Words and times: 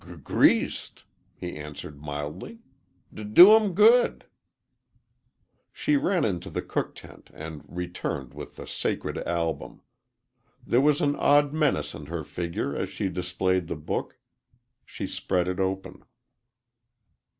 "G 0.03 0.15
greased," 0.15 1.03
he 1.35 1.55
answered, 1.55 2.01
mildly. 2.01 2.57
"D 3.13 3.23
do 3.23 3.55
'em 3.55 3.75
good." 3.75 4.25
She 5.71 5.95
ran 5.95 6.25
into 6.25 6.49
the 6.49 6.63
cook 6.63 6.95
tent 6.95 7.29
and 7.35 7.63
returned 7.67 8.33
with 8.33 8.55
the 8.55 8.65
sacred 8.65 9.19
album. 9.19 9.83
There 10.65 10.81
was 10.81 11.01
an 11.01 11.15
odd 11.17 11.53
menace 11.53 11.93
in 11.93 12.07
her 12.07 12.23
figure 12.23 12.75
as 12.75 12.89
she 12.89 13.09
displayed 13.09 13.67
the 13.67 13.75
book. 13.75 14.17
She 14.85 15.05
spread 15.05 15.47
it 15.47 15.59
open. 15.59 16.03